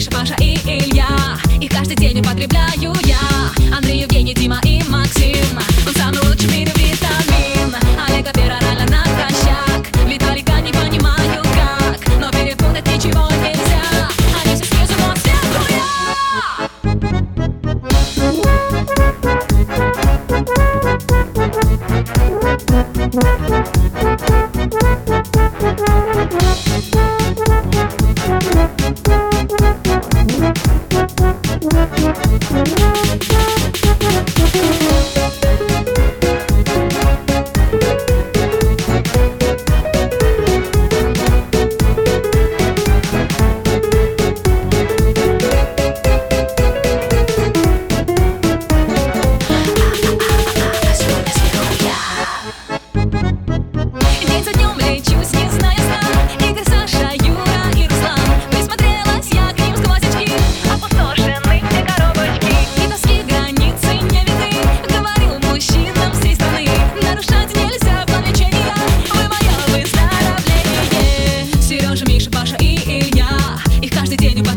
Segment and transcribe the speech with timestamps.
[0.00, 1.08] Париж, Маша и Илья.
[1.60, 3.09] Их каждый день употребляю я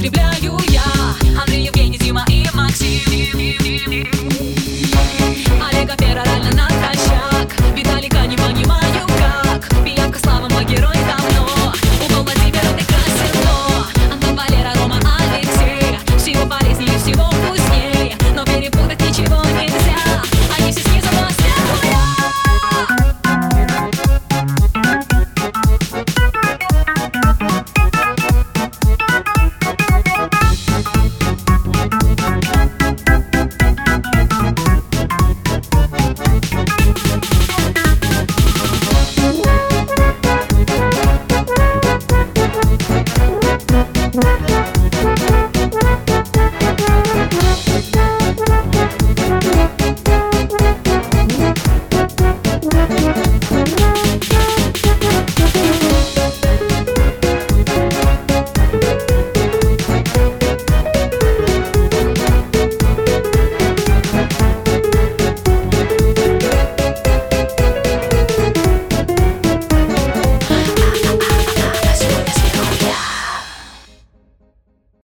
[0.04, 0.84] употребляю я.
[1.42, 3.00] Андрей, Евгений, Дима и Максим.
[5.62, 9.70] Олега Пера реально на натощак Виталика не понимаю как.
[9.86, 11.74] Пиявка Слава мой герой давно.
[12.10, 13.88] У Владимира ты красиво.
[14.12, 15.00] Антон, Валера, Рома,
[15.34, 15.98] Алексей.
[16.18, 17.63] Всего полезнее, всего вкуснее